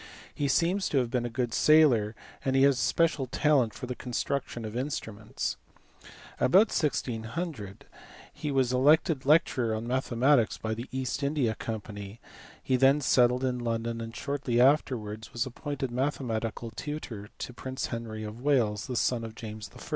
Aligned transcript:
He 0.33 0.47
seems 0.47 0.89
to 0.89 0.97
have 0.97 1.11
been 1.11 1.27
a 1.27 1.29
good 1.29 1.53
sailor 1.53 2.15
and 2.43 2.55
he 2.55 2.63
had 2.63 2.71
a 2.71 2.75
special 2.75 3.27
talent 3.27 3.75
for 3.75 3.85
the 3.85 3.93
construction 3.93 4.65
of 4.65 4.75
instruments. 4.75 5.57
About 6.39 6.73
1600 6.73 7.85
he 8.33 8.49
was 8.49 8.73
elected 8.73 9.27
lecturer 9.27 9.75
on 9.75 9.85
mathematics 9.85 10.57
by 10.57 10.73
the 10.73 10.87
East 10.91 11.21
India 11.21 11.53
Company; 11.53 12.19
he 12.63 12.77
then 12.77 12.99
settled 12.99 13.43
in 13.43 13.59
London, 13.59 14.01
and 14.01 14.15
shortly 14.15 14.59
afterwards 14.59 15.33
was 15.33 15.45
ap 15.45 15.53
pointed 15.53 15.91
mathematical 15.91 16.71
tutor 16.71 17.29
to 17.37 17.53
prince 17.53 17.85
Henry 17.93 18.23
of 18.23 18.41
Wales, 18.41 18.87
the 18.87 18.95
son 18.95 19.23
of 19.23 19.35
James 19.35 19.69
I. 19.79 19.83